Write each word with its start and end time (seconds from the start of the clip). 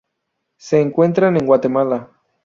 Se 0.57 0.81
encuentran 0.81 1.37
en 1.37 1.45
Guatemala. 1.45 2.09